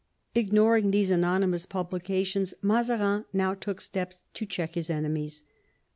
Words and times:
Ignoring 0.33 0.89
these 0.89 1.11
anonymous 1.11 1.67
publications, 1.67 2.55
Mazarin 2.63 3.25
now 3.33 3.53
took 3.53 3.79
steps 3.79 4.23
to 4.33 4.47
check 4.47 4.73
his 4.73 4.89
enemies. 4.89 5.43